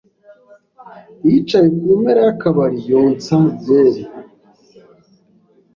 yicaye 1.27 1.67
ku 1.77 1.91
mpera 2.01 2.21
y’akabari, 2.27 2.79
yonsa 2.91 3.35
byeri. 3.59 4.03